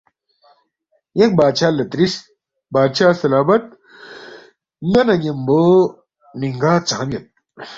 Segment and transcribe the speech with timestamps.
[1.19, 2.15] ینگ بادشاہ لہ تِرس،
[2.73, 3.63] بادشاہ سلامت
[4.91, 5.61] ن٘ا نہ ن٘یمبو
[6.39, 7.25] مِنگا ژام یود؟